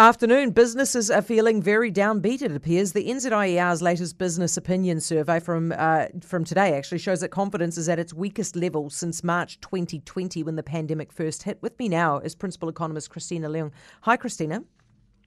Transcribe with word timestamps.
Afternoon. 0.00 0.52
Businesses 0.52 1.10
are 1.10 1.20
feeling 1.20 1.60
very 1.60 1.92
downbeat, 1.92 2.40
it 2.40 2.56
appears. 2.56 2.92
The 2.92 3.06
NZIER's 3.06 3.82
latest 3.82 4.16
business 4.16 4.56
opinion 4.56 4.98
survey 4.98 5.40
from, 5.40 5.74
uh, 5.76 6.06
from 6.22 6.42
today 6.42 6.72
actually 6.74 7.00
shows 7.00 7.20
that 7.20 7.28
confidence 7.28 7.76
is 7.76 7.86
at 7.86 7.98
its 7.98 8.14
weakest 8.14 8.56
level 8.56 8.88
since 8.88 9.22
March 9.22 9.60
2020 9.60 10.42
when 10.42 10.56
the 10.56 10.62
pandemic 10.62 11.12
first 11.12 11.42
hit. 11.42 11.60
With 11.60 11.78
me 11.78 11.90
now 11.90 12.16
is 12.16 12.34
Principal 12.34 12.70
Economist 12.70 13.10
Christina 13.10 13.50
Leung. 13.50 13.72
Hi, 14.00 14.16
Christina. 14.16 14.64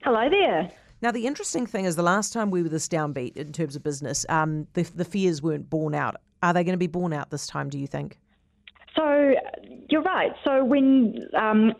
Hello 0.02 0.28
there. 0.28 0.72
Now, 1.00 1.12
the 1.12 1.28
interesting 1.28 1.66
thing 1.66 1.84
is 1.84 1.94
the 1.94 2.02
last 2.02 2.32
time 2.32 2.50
we 2.50 2.60
were 2.60 2.68
this 2.68 2.88
downbeat 2.88 3.36
in 3.36 3.52
terms 3.52 3.76
of 3.76 3.84
business, 3.84 4.26
um, 4.28 4.66
the, 4.72 4.82
the 4.82 5.04
fears 5.04 5.40
weren't 5.40 5.70
borne 5.70 5.94
out. 5.94 6.16
Are 6.42 6.52
they 6.52 6.64
going 6.64 6.72
to 6.72 6.78
be 6.78 6.88
borne 6.88 7.12
out 7.12 7.30
this 7.30 7.46
time, 7.46 7.68
do 7.68 7.78
you 7.78 7.86
think? 7.86 8.18
So 8.96 9.34
you're 9.88 10.02
right. 10.02 10.32
So 10.44 10.64
when 10.64 11.28
um, 11.36 11.72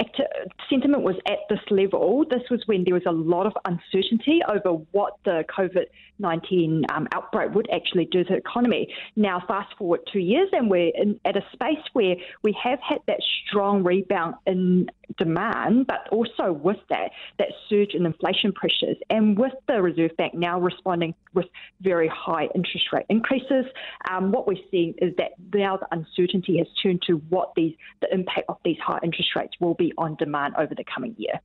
sentiment 0.68 1.02
was 1.02 1.16
at 1.26 1.38
this 1.48 1.60
level, 1.70 2.24
this 2.28 2.42
was 2.50 2.62
when 2.66 2.84
there 2.84 2.94
was 2.94 3.04
a 3.06 3.12
lot 3.12 3.46
of 3.46 3.52
uncertainty 3.64 4.40
over 4.48 4.80
what 4.92 5.14
the 5.24 5.44
COVID 5.56 5.86
19 6.18 6.84
um, 6.92 7.08
outbreak 7.12 7.54
would 7.54 7.68
actually 7.72 8.04
do 8.06 8.22
to 8.24 8.30
the 8.34 8.36
economy. 8.36 8.88
Now, 9.16 9.42
fast 9.46 9.74
forward 9.76 10.00
two 10.12 10.20
years, 10.20 10.48
and 10.52 10.70
we're 10.70 10.92
in, 10.94 11.18
at 11.24 11.36
a 11.36 11.42
space 11.52 11.82
where 11.92 12.16
we 12.42 12.56
have 12.62 12.78
had 12.80 12.98
that 13.06 13.20
strong 13.46 13.82
rebound 13.82 14.36
in 14.46 14.86
demand, 15.16 15.86
but 15.86 16.08
also 16.10 16.52
with 16.52 16.78
that, 16.88 17.10
that 17.38 17.48
surge 17.68 17.94
in 17.94 18.06
inflation 18.06 18.52
pressures, 18.52 18.96
and 19.10 19.38
with 19.38 19.52
the 19.68 19.80
Reserve 19.80 20.16
Bank 20.16 20.34
now 20.34 20.60
responding 20.60 21.14
with 21.32 21.46
very 21.80 22.08
high 22.08 22.48
interest 22.54 22.86
rate 22.92 23.06
increases, 23.08 23.64
um, 24.10 24.32
what 24.32 24.46
we're 24.46 24.62
seeing 24.70 24.94
is 24.98 25.14
that 25.16 25.32
now 25.52 25.76
the 25.76 25.86
uncertainty 25.92 26.58
has 26.58 26.66
turned 26.82 27.02
to 27.06 27.14
what 27.28 27.52
these 27.56 27.74
the 28.00 28.12
impact 28.12 28.46
of 28.48 28.58
these 28.64 28.78
high 28.78 29.00
interest 29.02 29.30
rates 29.36 29.54
will 29.60 29.74
be 29.74 29.92
on 29.98 30.16
demand 30.16 30.54
over 30.58 30.74
the 30.74 30.84
coming 30.84 31.14
year. 31.18 31.40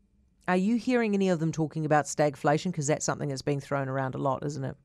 Are 0.47 0.57
you 0.57 0.77
hearing 0.77 1.13
any 1.13 1.29
of 1.29 1.39
them 1.39 1.51
talking 1.51 1.85
about 1.85 2.05
stagflation? 2.05 2.71
Because 2.71 2.87
that's 2.87 3.05
something 3.05 3.29
that's 3.29 3.43
being 3.43 3.59
thrown 3.59 3.87
around 3.87 4.15
a 4.15 4.17
lot, 4.17 4.43
isn't 4.45 4.63
it? 4.63 4.75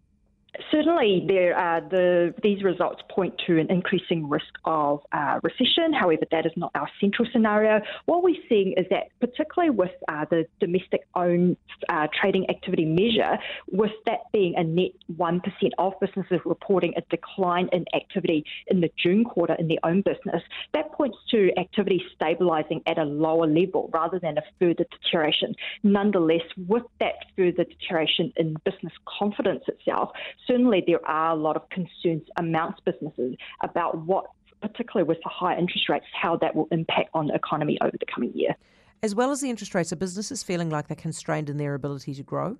Certainly, 0.74 1.26
there 1.28 1.56
are 1.56 1.80
the, 1.80 2.34
these 2.42 2.64
results 2.64 3.00
point 3.08 3.40
to 3.46 3.60
an 3.60 3.70
increasing 3.70 4.28
risk 4.28 4.52
of 4.64 5.02
uh, 5.12 5.38
recession. 5.44 5.92
However, 5.92 6.24
that 6.32 6.46
is 6.46 6.52
not 6.56 6.72
our 6.74 6.88
central 7.00 7.28
scenario. 7.32 7.80
What 8.06 8.24
we're 8.24 8.42
seeing 8.48 8.74
is 8.76 8.84
that, 8.90 9.04
particularly 9.20 9.70
with 9.70 9.92
uh, 10.08 10.24
the 10.30 10.46
domestic 10.58 11.06
owned 11.14 11.58
uh, 11.88 12.08
trading 12.20 12.50
activity 12.50 12.86
measure, 12.86 13.38
with 13.70 13.92
that 14.06 14.22
being 14.32 14.54
a 14.56 14.64
net 14.64 14.90
1% 15.16 15.40
of 15.78 15.92
businesses 16.00 16.40
reporting 16.44 16.92
a 16.96 17.02
decline 17.02 17.68
in 17.72 17.84
activity 17.94 18.44
in 18.66 18.80
the 18.80 18.90
June 19.00 19.22
quarter 19.22 19.54
in 19.54 19.68
their 19.68 19.78
own 19.84 20.02
business, 20.02 20.42
that 20.72 20.90
points 20.90 21.18
to 21.30 21.56
activity 21.56 22.02
stabilising 22.20 22.82
at 22.88 22.98
a 22.98 23.04
lower 23.04 23.46
level 23.46 23.90
rather 23.94 24.18
than 24.18 24.38
a 24.38 24.42
further 24.58 24.84
deterioration. 24.90 25.54
Nonetheless, 25.84 26.42
with 26.66 26.82
that 26.98 27.26
further 27.36 27.62
deterioration 27.62 28.32
in 28.36 28.56
business 28.64 28.92
confidence 29.06 29.62
itself, 29.68 30.10
certainly 30.48 30.63
there 30.86 31.04
are 31.06 31.32
a 31.32 31.34
lot 31.34 31.56
of 31.56 31.68
concerns 31.70 32.22
amongst 32.36 32.84
businesses 32.84 33.36
about 33.62 33.98
what, 34.06 34.26
particularly 34.60 35.06
with 35.06 35.18
the 35.22 35.28
high 35.28 35.58
interest 35.58 35.88
rates, 35.88 36.06
how 36.20 36.36
that 36.38 36.54
will 36.54 36.68
impact 36.70 37.10
on 37.14 37.26
the 37.26 37.34
economy 37.34 37.78
over 37.80 37.96
the 37.98 38.06
coming 38.12 38.32
year. 38.34 38.54
As 39.02 39.14
well 39.14 39.30
as 39.30 39.40
the 39.40 39.50
interest 39.50 39.74
rates, 39.74 39.92
are 39.92 39.96
businesses 39.96 40.42
feeling 40.42 40.70
like 40.70 40.88
they're 40.88 40.96
constrained 40.96 41.50
in 41.50 41.58
their 41.58 41.74
ability 41.74 42.14
to 42.14 42.22
grow? 42.22 42.56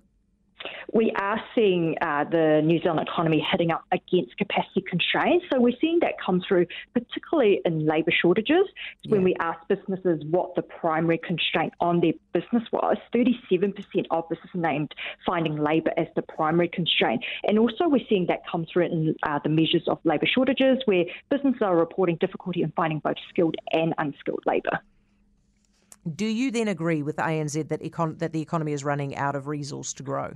We 0.93 1.11
are 1.19 1.41
seeing 1.53 1.95
uh, 2.01 2.23
the 2.23 2.61
New 2.63 2.81
Zealand 2.81 3.07
economy 3.07 3.45
hitting 3.51 3.71
up 3.71 3.83
against 3.91 4.37
capacity 4.37 4.83
constraints. 4.87 5.45
So 5.51 5.59
we're 5.59 5.77
seeing 5.81 5.99
that 5.99 6.13
come 6.23 6.41
through, 6.47 6.67
particularly 6.93 7.61
in 7.65 7.85
labour 7.85 8.11
shortages. 8.11 8.65
Yeah. 9.03 9.11
When 9.11 9.23
we 9.23 9.35
ask 9.39 9.59
businesses 9.67 10.23
what 10.29 10.55
the 10.55 10.61
primary 10.61 11.17
constraint 11.17 11.73
on 11.79 12.01
their 12.01 12.13
business 12.33 12.63
was, 12.71 12.97
37% 13.13 13.73
of 14.11 14.29
businesses 14.29 14.51
named 14.53 14.93
finding 15.25 15.57
labour 15.57 15.91
as 15.97 16.07
the 16.15 16.21
primary 16.21 16.69
constraint. 16.69 17.23
And 17.47 17.59
also 17.59 17.87
we're 17.87 18.05
seeing 18.09 18.27
that 18.27 18.41
come 18.49 18.65
through 18.71 18.85
in 18.85 19.15
uh, 19.23 19.39
the 19.43 19.49
measures 19.49 19.83
of 19.87 19.99
labour 20.03 20.27
shortages, 20.27 20.79
where 20.85 21.05
businesses 21.29 21.61
are 21.61 21.75
reporting 21.75 22.17
difficulty 22.17 22.61
in 22.61 22.71
finding 22.75 22.99
both 22.99 23.17
skilled 23.29 23.55
and 23.71 23.93
unskilled 23.97 24.43
labour. 24.45 24.79
Do 26.13 26.25
you 26.25 26.51
then 26.51 26.67
agree 26.67 27.01
with 27.01 27.15
ANZ 27.15 27.67
that, 27.69 27.81
econ- 27.81 28.19
that 28.19 28.31
the 28.31 28.41
economy 28.41 28.73
is 28.73 28.83
running 28.83 29.15
out 29.15 29.35
of 29.35 29.47
resource 29.47 29.91
to 29.93 30.03
grow? 30.03 30.35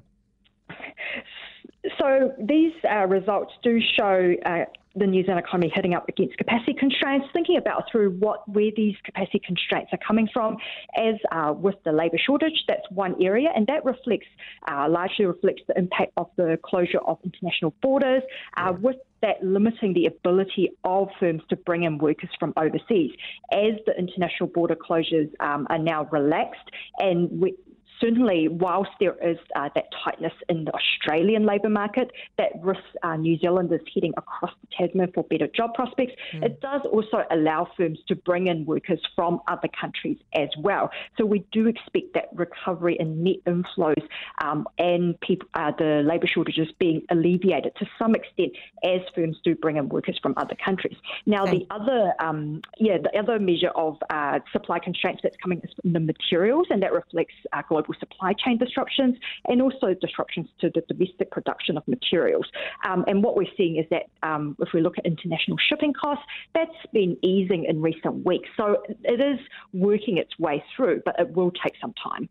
So 1.99 2.33
these 2.39 2.73
uh, 2.89 3.07
results 3.07 3.53
do 3.61 3.79
show 3.97 4.33
uh, 4.45 4.65
the 4.95 5.05
New 5.05 5.23
Zealand 5.23 5.43
economy 5.45 5.71
hitting 5.73 5.93
up 5.93 6.07
against 6.07 6.37
capacity 6.37 6.73
constraints, 6.73 7.27
thinking 7.33 7.57
about 7.57 7.83
through 7.91 8.11
what 8.11 8.47
where 8.47 8.71
these 8.75 8.95
capacity 9.03 9.41
constraints 9.45 9.91
are 9.93 9.99
coming 10.05 10.27
from. 10.31 10.57
As 10.97 11.15
uh, 11.31 11.53
with 11.53 11.75
the 11.83 11.91
labour 11.91 12.17
shortage, 12.17 12.63
that's 12.67 12.89
one 12.89 13.15
area, 13.21 13.49
and 13.55 13.67
that 13.67 13.85
reflects 13.85 14.27
uh, 14.69 14.87
largely 14.89 15.25
reflects 15.25 15.61
the 15.67 15.77
impact 15.77 16.13
of 16.17 16.27
the 16.37 16.57
closure 16.63 16.99
of 16.99 17.17
international 17.23 17.73
borders, 17.81 18.23
uh, 18.57 18.73
with 18.79 18.97
that 19.21 19.43
limiting 19.43 19.93
the 19.93 20.05
ability 20.05 20.69
of 20.85 21.09
firms 21.19 21.41
to 21.49 21.55
bring 21.57 21.83
in 21.83 21.97
workers 21.97 22.29
from 22.39 22.53
overseas. 22.55 23.11
As 23.51 23.73
the 23.85 23.93
international 23.97 24.47
border 24.47 24.75
closures 24.75 25.29
um, 25.41 25.67
are 25.69 25.77
now 25.77 26.07
relaxed, 26.11 26.69
and 26.99 27.29
we, 27.41 27.55
certainly, 27.99 28.47
whilst 28.47 28.91
there 28.99 29.15
is 29.23 29.37
uh, 29.55 29.69
that 29.75 29.85
tightness 30.03 30.33
in 30.47 30.65
the 30.65 30.71
Australian 30.73 31.45
labour 31.45 31.69
market 31.69 32.11
that 32.37 32.51
risks 32.61 32.83
uh, 33.03 33.15
New 33.15 33.37
Zealanders 33.37 33.81
heading 33.93 34.13
across 34.17 34.51
the 34.61 34.67
Tasman 34.77 35.11
for 35.13 35.23
better 35.23 35.47
job 35.47 35.73
prospects, 35.73 36.13
mm. 36.33 36.43
it 36.43 36.61
does 36.61 36.81
also 36.91 37.23
allow 37.31 37.67
firms 37.77 37.99
to 38.07 38.15
bring 38.15 38.47
in 38.47 38.65
workers 38.65 38.99
from 39.15 39.39
other 39.47 39.67
countries 39.79 40.17
as 40.35 40.49
well. 40.59 40.89
So 41.17 41.25
we 41.25 41.45
do 41.51 41.67
expect 41.67 42.13
that 42.13 42.29
recovery 42.33 42.97
in 42.99 43.23
net 43.23 43.37
inflows 43.45 44.01
um, 44.43 44.67
and 44.77 45.19
people, 45.21 45.47
uh, 45.53 45.71
the 45.77 46.03
labour 46.05 46.27
shortages 46.27 46.67
being 46.79 47.01
alleviated 47.09 47.75
to 47.77 47.85
some 47.97 48.15
extent 48.15 48.53
as 48.83 49.01
firms 49.13 49.37
do 49.43 49.55
bring 49.55 49.77
in 49.77 49.89
workers 49.89 50.19
from 50.21 50.33
other 50.37 50.55
countries. 50.63 50.97
Now, 51.25 51.43
okay. 51.43 51.59
the 51.59 51.67
other, 51.73 52.13
um, 52.19 52.61
yeah, 52.77 52.97
the 52.97 53.17
other 53.17 53.39
measure 53.39 53.69
of 53.69 53.97
uh, 54.09 54.39
supply 54.51 54.79
constraints 54.79 55.21
that's 55.23 55.37
coming 55.37 55.61
is 55.63 55.71
from 55.81 55.93
the 55.93 55.99
materials, 55.99 56.67
and 56.69 56.81
that 56.83 56.93
reflects 56.93 57.33
uh, 57.53 57.61
global 57.67 57.88
supply 57.99 58.33
chain 58.33 58.57
disruptions 58.57 59.15
and 59.47 59.61
also 59.61 59.93
disruptions 59.99 60.47
to 60.61 60.69
the 60.73 60.81
domestic 60.87 61.31
production 61.31 61.77
of 61.77 61.87
materials. 61.87 62.45
Um, 62.87 63.05
and 63.07 63.23
what 63.23 63.35
we're 63.35 63.53
seeing 63.57 63.77
is 63.77 63.85
that 63.89 64.03
um, 64.23 64.55
if 64.59 64.69
we 64.73 64.81
look 64.81 64.97
at 64.97 65.05
international 65.05 65.57
shipping 65.69 65.93
costs, 65.93 66.25
that's 66.53 66.71
been 66.93 67.17
easing 67.23 67.65
in 67.65 67.81
recent 67.81 68.25
weeks. 68.25 68.49
So 68.57 68.83
it 69.03 69.19
is 69.19 69.39
working 69.73 70.17
its 70.17 70.37
way 70.39 70.63
through, 70.75 71.01
but 71.05 71.15
it 71.19 71.31
will 71.31 71.51
take 71.51 71.73
some 71.81 71.93
time. 72.03 72.29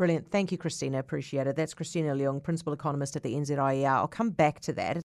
Brilliant. 0.00 0.30
Thank 0.30 0.50
you, 0.50 0.56
Christina. 0.56 0.98
Appreciate 0.98 1.46
it. 1.46 1.56
That's 1.56 1.74
Christina 1.74 2.14
Leung, 2.14 2.42
Principal 2.42 2.72
Economist 2.72 3.16
at 3.16 3.22
the 3.22 3.34
NZIER. 3.34 3.84
I'll 3.86 4.08
come 4.08 4.30
back 4.30 4.60
to 4.60 4.72
that. 4.72 4.96